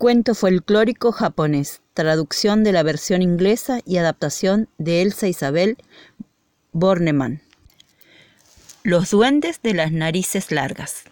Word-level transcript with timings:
Cuento 0.00 0.34
folclórico 0.34 1.12
japonés, 1.12 1.82
traducción 1.92 2.64
de 2.64 2.72
la 2.72 2.82
versión 2.82 3.20
inglesa 3.20 3.80
y 3.84 3.98
adaptación 3.98 4.66
de 4.78 5.02
Elsa 5.02 5.28
Isabel 5.28 5.76
Bornemann. 6.72 7.42
Los 8.82 9.10
duendes 9.10 9.60
de 9.60 9.74
las 9.74 9.92
narices 9.92 10.52
largas. 10.52 11.02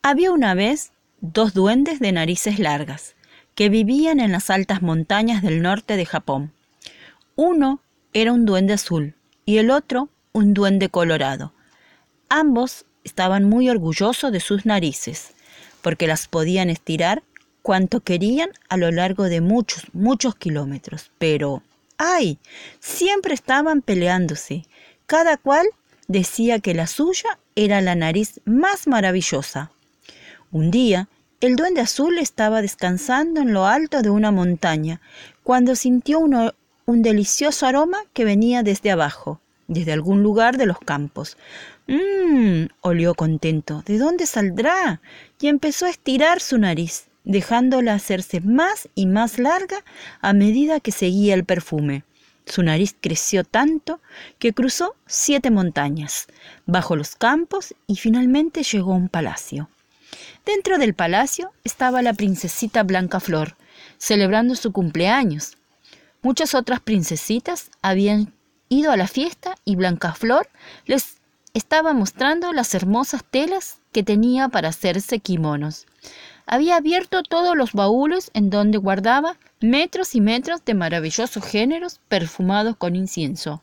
Había 0.00 0.30
una 0.30 0.54
vez 0.54 0.92
dos 1.20 1.52
duendes 1.52 2.00
de 2.00 2.12
narices 2.12 2.58
largas 2.58 3.16
que 3.54 3.68
vivían 3.68 4.18
en 4.18 4.32
las 4.32 4.48
altas 4.48 4.80
montañas 4.80 5.42
del 5.42 5.60
norte 5.60 5.98
de 5.98 6.06
Japón. 6.06 6.54
Uno 7.36 7.82
era 8.14 8.32
un 8.32 8.46
duende 8.46 8.72
azul 8.72 9.14
y 9.44 9.58
el 9.58 9.70
otro 9.70 10.08
un 10.32 10.54
duende 10.54 10.88
colorado. 10.88 11.52
Ambos 12.30 12.86
estaban 13.04 13.44
muy 13.44 13.68
orgullosos 13.68 14.32
de 14.32 14.40
sus 14.40 14.64
narices, 14.64 15.34
porque 15.82 16.06
las 16.06 16.28
podían 16.28 16.70
estirar 16.70 17.22
cuanto 17.62 18.00
querían 18.00 18.50
a 18.68 18.76
lo 18.76 18.90
largo 18.90 19.24
de 19.24 19.40
muchos, 19.40 19.84
muchos 19.92 20.34
kilómetros. 20.36 21.10
Pero, 21.18 21.62
¡ay! 21.98 22.38
Siempre 22.78 23.34
estaban 23.34 23.82
peleándose. 23.82 24.64
Cada 25.06 25.36
cual 25.36 25.66
decía 26.08 26.60
que 26.60 26.74
la 26.74 26.86
suya 26.86 27.38
era 27.54 27.80
la 27.80 27.94
nariz 27.94 28.40
más 28.44 28.86
maravillosa. 28.86 29.70
Un 30.50 30.70
día, 30.70 31.08
el 31.40 31.56
duende 31.56 31.80
azul 31.80 32.18
estaba 32.18 32.62
descansando 32.62 33.40
en 33.40 33.52
lo 33.52 33.66
alto 33.66 34.02
de 34.02 34.10
una 34.10 34.30
montaña 34.30 35.00
cuando 35.42 35.74
sintió 35.74 36.18
un 36.20 37.02
delicioso 37.02 37.66
aroma 37.66 37.98
que 38.12 38.24
venía 38.24 38.62
desde 38.62 38.90
abajo, 38.90 39.40
desde 39.68 39.92
algún 39.92 40.22
lugar 40.22 40.56
de 40.58 40.66
los 40.66 40.78
campos. 40.78 41.36
Mmm, 41.86 42.66
olió 42.82 43.14
contento. 43.14 43.82
¿De 43.86 43.98
dónde 43.98 44.26
saldrá? 44.26 45.00
Y 45.40 45.48
empezó 45.48 45.86
a 45.86 45.90
estirar 45.90 46.40
su 46.40 46.58
nariz 46.58 47.09
dejándola 47.24 47.94
hacerse 47.94 48.40
más 48.40 48.88
y 48.94 49.06
más 49.06 49.38
larga 49.38 49.84
a 50.20 50.32
medida 50.32 50.80
que 50.80 50.92
seguía 50.92 51.34
el 51.34 51.44
perfume. 51.44 52.04
Su 52.46 52.62
nariz 52.62 52.96
creció 53.00 53.44
tanto 53.44 54.00
que 54.38 54.52
cruzó 54.52 54.96
siete 55.06 55.50
montañas, 55.50 56.26
bajo 56.66 56.96
los 56.96 57.14
campos 57.14 57.74
y 57.86 57.96
finalmente 57.96 58.62
llegó 58.62 58.92
a 58.92 58.96
un 58.96 59.08
palacio. 59.08 59.68
Dentro 60.44 60.78
del 60.78 60.94
palacio 60.94 61.52
estaba 61.62 62.02
la 62.02 62.14
princesita 62.14 62.82
Blanca 62.82 63.20
Flor, 63.20 63.56
celebrando 63.98 64.56
su 64.56 64.72
cumpleaños. 64.72 65.56
Muchas 66.22 66.54
otras 66.54 66.80
princesitas 66.80 67.70
habían 67.82 68.32
ido 68.68 68.90
a 68.90 68.96
la 68.96 69.06
fiesta 69.06 69.54
y 69.64 69.76
Blanca 69.76 70.14
Flor 70.14 70.48
les 70.86 71.18
estaba 71.54 71.92
mostrando 71.92 72.52
las 72.52 72.74
hermosas 72.74 73.22
telas 73.30 73.78
que 73.92 74.02
tenía 74.02 74.48
para 74.48 74.68
hacerse 74.68 75.20
kimonos 75.20 75.86
había 76.50 76.74
abierto 76.74 77.22
todos 77.22 77.56
los 77.56 77.74
baúles 77.74 78.32
en 78.34 78.50
donde 78.50 78.76
guardaba 78.76 79.36
metros 79.60 80.16
y 80.16 80.20
metros 80.20 80.64
de 80.64 80.74
maravillosos 80.74 81.44
géneros 81.44 82.00
perfumados 82.08 82.76
con 82.76 82.96
incienso. 82.96 83.62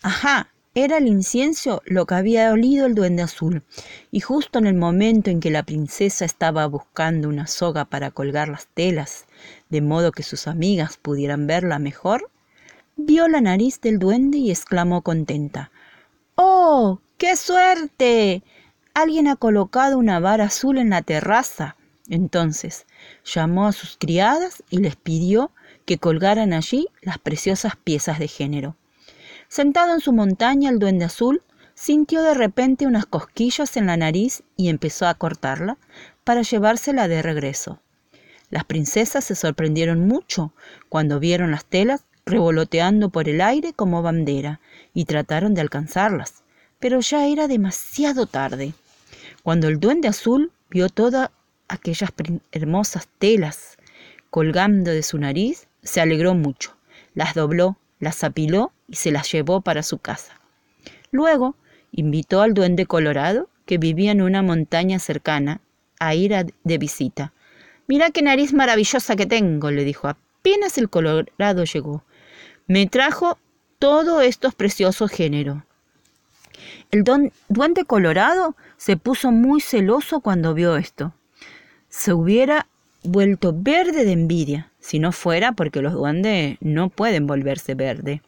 Ajá, 0.00 0.48
era 0.74 0.96
el 0.96 1.06
incienso 1.06 1.82
lo 1.84 2.06
que 2.06 2.14
había 2.14 2.50
olido 2.50 2.86
el 2.86 2.94
duende 2.94 3.22
azul, 3.22 3.62
y 4.10 4.20
justo 4.20 4.58
en 4.58 4.66
el 4.66 4.74
momento 4.74 5.28
en 5.28 5.38
que 5.38 5.50
la 5.50 5.64
princesa 5.64 6.24
estaba 6.24 6.64
buscando 6.66 7.28
una 7.28 7.46
soga 7.46 7.84
para 7.84 8.10
colgar 8.10 8.48
las 8.48 8.68
telas, 8.68 9.26
de 9.68 9.82
modo 9.82 10.12
que 10.12 10.22
sus 10.22 10.46
amigas 10.46 10.96
pudieran 10.96 11.46
verla 11.46 11.78
mejor, 11.78 12.30
vio 12.96 13.28
la 13.28 13.42
nariz 13.42 13.82
del 13.82 13.98
duende 13.98 14.38
y 14.38 14.50
exclamó 14.50 15.02
contenta. 15.02 15.70
¡Oh! 16.36 17.00
¡Qué 17.18 17.36
suerte! 17.36 18.42
Alguien 18.96 19.28
ha 19.28 19.36
colocado 19.36 19.98
una 19.98 20.20
vara 20.20 20.44
azul 20.44 20.78
en 20.78 20.88
la 20.88 21.02
terraza. 21.02 21.76
Entonces 22.08 22.86
llamó 23.26 23.66
a 23.66 23.72
sus 23.72 23.98
criadas 23.98 24.62
y 24.70 24.78
les 24.78 24.96
pidió 24.96 25.50
que 25.84 25.98
colgaran 25.98 26.54
allí 26.54 26.88
las 27.02 27.18
preciosas 27.18 27.76
piezas 27.76 28.18
de 28.18 28.26
género. 28.26 28.74
Sentado 29.48 29.92
en 29.92 30.00
su 30.00 30.14
montaña, 30.14 30.70
el 30.70 30.78
duende 30.78 31.04
azul 31.04 31.42
sintió 31.74 32.22
de 32.22 32.32
repente 32.32 32.86
unas 32.86 33.04
cosquillas 33.04 33.76
en 33.76 33.84
la 33.84 33.98
nariz 33.98 34.42
y 34.56 34.70
empezó 34.70 35.06
a 35.06 35.12
cortarla 35.12 35.76
para 36.24 36.40
llevársela 36.40 37.06
de 37.06 37.20
regreso. 37.20 37.82
Las 38.48 38.64
princesas 38.64 39.24
se 39.24 39.34
sorprendieron 39.34 40.08
mucho 40.08 40.54
cuando 40.88 41.20
vieron 41.20 41.50
las 41.50 41.66
telas 41.66 42.06
revoloteando 42.24 43.10
por 43.10 43.28
el 43.28 43.42
aire 43.42 43.74
como 43.74 44.00
bandera 44.00 44.62
y 44.94 45.04
trataron 45.04 45.52
de 45.52 45.60
alcanzarlas, 45.60 46.44
pero 46.78 47.00
ya 47.00 47.26
era 47.26 47.46
demasiado 47.46 48.24
tarde. 48.24 48.72
Cuando 49.46 49.68
el 49.68 49.78
duende 49.78 50.08
azul 50.08 50.50
vio 50.70 50.88
todas 50.88 51.30
aquellas 51.68 52.10
hermosas 52.50 53.06
telas 53.20 53.76
colgando 54.28 54.90
de 54.90 55.04
su 55.04 55.18
nariz, 55.18 55.68
se 55.84 56.00
alegró 56.00 56.34
mucho, 56.34 56.76
las 57.14 57.34
dobló, 57.34 57.78
las 58.00 58.24
apiló 58.24 58.72
y 58.88 58.96
se 58.96 59.12
las 59.12 59.30
llevó 59.30 59.60
para 59.60 59.84
su 59.84 59.98
casa. 59.98 60.40
Luego 61.12 61.54
invitó 61.92 62.42
al 62.42 62.54
duende 62.54 62.86
colorado, 62.86 63.48
que 63.66 63.78
vivía 63.78 64.10
en 64.10 64.20
una 64.20 64.42
montaña 64.42 64.98
cercana, 64.98 65.60
a 66.00 66.16
ir 66.16 66.34
de 66.64 66.78
visita. 66.78 67.32
Mira 67.86 68.10
qué 68.10 68.22
nariz 68.22 68.52
maravillosa 68.52 69.14
que 69.14 69.26
tengo, 69.26 69.70
le 69.70 69.84
dijo. 69.84 70.08
Apenas 70.08 70.76
el 70.76 70.90
colorado 70.90 71.62
llegó. 71.62 72.02
Me 72.66 72.88
trajo 72.88 73.38
todos 73.78 74.24
estos 74.24 74.56
preciosos 74.56 75.08
géneros. 75.12 75.62
El 76.90 77.04
duende 77.04 77.84
colorado 77.84 78.56
se 78.76 78.96
puso 78.96 79.32
muy 79.32 79.60
celoso 79.60 80.20
cuando 80.20 80.54
vio 80.54 80.76
esto. 80.76 81.12
Se 81.88 82.12
hubiera 82.12 82.66
vuelto 83.02 83.52
verde 83.54 84.04
de 84.04 84.12
envidia, 84.12 84.70
si 84.80 84.98
no 84.98 85.12
fuera 85.12 85.52
porque 85.52 85.82
los 85.82 85.92
duendes 85.92 86.56
no 86.60 86.88
pueden 86.88 87.26
volverse 87.26 87.74
verde. 87.74 88.22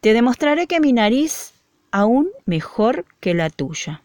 Te 0.00 0.12
demostraré 0.12 0.66
que 0.66 0.80
mi 0.80 0.92
nariz 0.92 1.52
aún 1.90 2.28
mejor 2.44 3.06
que 3.20 3.34
la 3.34 3.50
tuya, 3.50 4.02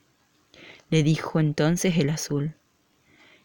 le 0.90 1.04
dijo 1.04 1.40
entonces 1.40 1.98
el 1.98 2.10
azul. 2.10 2.56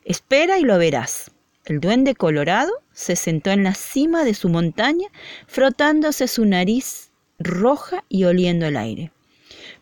Espera 0.05 0.59
y 0.59 0.63
lo 0.63 0.79
verás. 0.79 1.33
El 1.65 1.81
duende 1.81 2.15
colorado 2.15 2.73
se 2.93 3.17
sentó 3.17 3.51
en 3.51 3.65
la 3.65 3.75
cima 3.75 4.25
de 4.25 4.35
su 4.35 4.49
montaña, 4.49 5.09
frotándose 5.49 6.29
su 6.29 6.45
nariz 6.45 7.11
roja 7.41 8.05
y 8.09 8.25
oliendo 8.25 8.67
el 8.67 8.77
aire. 8.77 9.11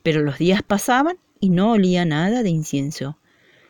Pero 0.05 0.23
los 0.23 0.39
días 0.39 0.63
pasaban 0.63 1.19
y 1.41 1.49
no 1.49 1.73
olía 1.73 2.05
nada 2.05 2.45
de 2.45 2.51
incienso. 2.51 3.19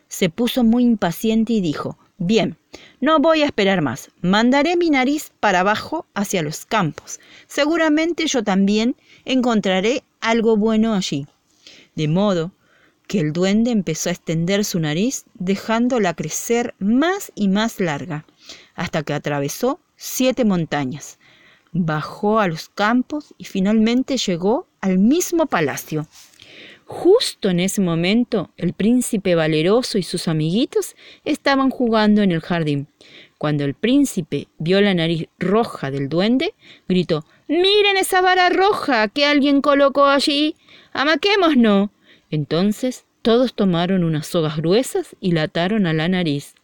Se 0.09 0.28
puso 0.28 0.62
muy 0.65 0.84
impaciente 0.84 1.55
y 1.55 1.62
dijo, 1.62 1.97
Bien, 2.19 2.56
no 3.00 3.19
voy 3.19 3.43
a 3.43 3.47
esperar 3.47 3.83
más. 3.83 4.11
Mandaré 4.21 4.77
mi 4.77 4.89
nariz 4.89 5.33
para 5.41 5.61
abajo 5.61 6.06
hacia 6.15 6.43
los 6.43 6.65
campos. 6.65 7.19
Seguramente 7.47 8.27
yo 8.27 8.45
también 8.45 8.95
encontraré 9.25 10.05
algo 10.21 10.56
bueno 10.56 10.95
allí. 10.95 11.27
De 11.97 12.06
modo 12.06 12.53
que 13.09 13.21
el 13.21 13.33
duende 13.33 13.72
empezó 13.72 14.09
a 14.09 14.12
extender 14.12 14.65
su 14.65 14.81
nariz, 14.81 15.25
dejándola 15.34 16.15
crecer 16.15 16.75
más 16.78 17.33
y 17.34 17.49
más 17.49 17.81
larga, 17.81 18.25
hasta 18.75 19.03
que 19.03 19.12
atravesó 19.12 19.81
siete 19.97 20.45
montañas, 20.45 21.19
bajó 21.72 22.39
a 22.39 22.49
los 22.49 22.69
campos 22.69 23.34
y 23.39 23.45
finalmente 23.45 24.16
llegó 24.16 24.66
al 24.84 24.99
mismo 24.99 25.47
palacio. 25.47 26.06
Justo 26.84 27.49
en 27.49 27.59
ese 27.59 27.81
momento, 27.81 28.50
el 28.59 28.75
príncipe 28.75 29.34
valeroso 29.34 29.97
y 29.97 30.03
sus 30.03 30.28
amiguitos 30.28 30.95
estaban 31.25 31.71
jugando 31.71 32.21
en 32.21 32.33
el 32.33 32.43
jardín. 32.43 32.87
Cuando 33.39 33.65
el 33.65 33.72
príncipe 33.72 34.47
vio 34.59 34.83
la 34.83 34.93
nariz 34.93 35.28
roja 35.39 35.91
del 35.91 36.11
duende, 36.11 36.53
gritó 36.87 37.25
Miren 37.49 37.97
esa 37.97 38.21
vara 38.21 38.50
roja 38.50 39.09
que 39.09 39.25
alguien 39.25 39.62
colocó 39.62 40.05
allí. 40.05 40.55
Amaquémonos. 40.93 41.89
Entonces 42.31 43.06
todos 43.22 43.55
tomaron 43.55 44.05
unas 44.05 44.27
sogas 44.27 44.59
gruesas 44.59 45.16
y 45.19 45.33
la 45.33 45.45
ataron 45.45 45.87
a 45.87 45.95
la 45.95 46.09
nariz. 46.09 46.54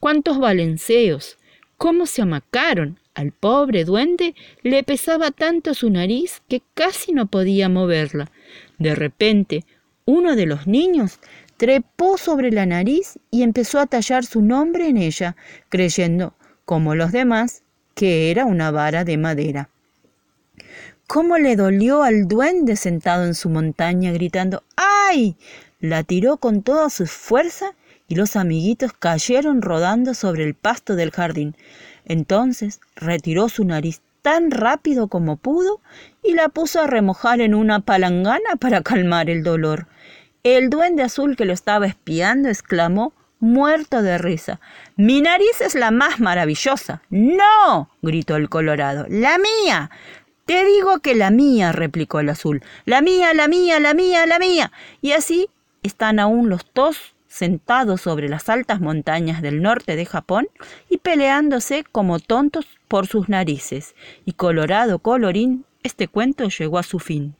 ¡Cuántos 0.00 0.38
balanceos! 0.38 1.38
¿Cómo 1.78 2.04
se 2.04 2.20
amacaron? 2.20 2.98
Al 3.18 3.32
pobre 3.32 3.84
duende 3.84 4.36
le 4.62 4.84
pesaba 4.84 5.32
tanto 5.32 5.74
su 5.74 5.90
nariz 5.90 6.40
que 6.48 6.62
casi 6.74 7.10
no 7.10 7.26
podía 7.26 7.68
moverla. 7.68 8.30
De 8.78 8.94
repente, 8.94 9.64
uno 10.04 10.36
de 10.36 10.46
los 10.46 10.68
niños 10.68 11.18
trepó 11.56 12.16
sobre 12.16 12.52
la 12.52 12.64
nariz 12.64 13.18
y 13.32 13.42
empezó 13.42 13.80
a 13.80 13.86
tallar 13.86 14.24
su 14.24 14.40
nombre 14.40 14.86
en 14.86 14.98
ella, 14.98 15.34
creyendo, 15.68 16.34
como 16.64 16.94
los 16.94 17.10
demás, 17.10 17.64
que 17.96 18.30
era 18.30 18.44
una 18.44 18.70
vara 18.70 19.02
de 19.02 19.16
madera. 19.16 19.68
¿Cómo 21.08 21.38
le 21.38 21.56
dolió 21.56 22.04
al 22.04 22.28
duende 22.28 22.76
sentado 22.76 23.24
en 23.24 23.34
su 23.34 23.50
montaña 23.50 24.12
gritando 24.12 24.62
¡Ay! 24.76 25.34
La 25.80 26.04
tiró 26.04 26.36
con 26.36 26.62
toda 26.62 26.88
su 26.88 27.08
fuerza 27.08 27.74
y 28.08 28.14
los 28.14 28.36
amiguitos 28.36 28.92
cayeron 28.94 29.62
rodando 29.62 30.14
sobre 30.14 30.44
el 30.44 30.54
pasto 30.54 30.96
del 30.96 31.10
jardín. 31.10 31.54
Entonces 32.06 32.80
retiró 32.96 33.50
su 33.50 33.64
nariz 33.64 34.00
tan 34.22 34.50
rápido 34.50 35.08
como 35.08 35.36
pudo 35.36 35.80
y 36.22 36.32
la 36.32 36.48
puso 36.48 36.80
a 36.80 36.86
remojar 36.86 37.40
en 37.40 37.54
una 37.54 37.80
palangana 37.80 38.56
para 38.58 38.82
calmar 38.82 39.28
el 39.30 39.42
dolor. 39.42 39.86
El 40.42 40.70
duende 40.70 41.02
azul 41.02 41.36
que 41.36 41.44
lo 41.44 41.52
estaba 41.52 41.86
espiando 41.86 42.48
exclamó 42.48 43.12
muerto 43.40 44.02
de 44.02 44.18
risa. 44.18 44.60
Mi 44.96 45.20
nariz 45.20 45.60
es 45.60 45.74
la 45.74 45.90
más 45.90 46.18
maravillosa. 46.18 47.02
No, 47.10 47.90
gritó 48.02 48.36
el 48.36 48.48
colorado. 48.48 49.06
La 49.08 49.36
mía. 49.38 49.90
Te 50.46 50.64
digo 50.64 51.00
que 51.00 51.14
la 51.14 51.30
mía, 51.30 51.72
replicó 51.72 52.20
el 52.20 52.30
azul. 52.30 52.62
La 52.86 53.02
mía, 53.02 53.34
la 53.34 53.48
mía, 53.48 53.78
la 53.80 53.92
mía, 53.92 54.24
la 54.24 54.38
mía. 54.38 54.72
Y 55.02 55.12
así 55.12 55.50
están 55.82 56.18
aún 56.18 56.48
los 56.48 56.62
dos 56.74 57.14
sentados 57.28 58.00
sobre 58.00 58.28
las 58.28 58.48
altas 58.48 58.80
montañas 58.80 59.42
del 59.42 59.62
norte 59.62 59.94
de 59.94 60.06
Japón 60.06 60.48
y 60.88 60.98
peleándose 60.98 61.84
como 61.84 62.18
tontos 62.18 62.66
por 62.88 63.06
sus 63.06 63.28
narices. 63.28 63.94
Y 64.24 64.32
colorado 64.32 64.98
colorín, 64.98 65.64
este 65.82 66.08
cuento 66.08 66.48
llegó 66.48 66.78
a 66.78 66.82
su 66.82 66.98
fin. 66.98 67.36